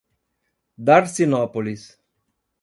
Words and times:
Darcinópolis 0.87 1.99